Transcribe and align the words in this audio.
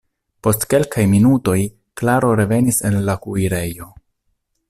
Post 0.45 0.63
kelkaj 0.73 1.03
minutoj 1.11 1.57
Klaro 2.01 2.33
revenis 2.41 2.83
el 2.91 2.99
la 3.11 3.17
kuirejo. 3.27 3.93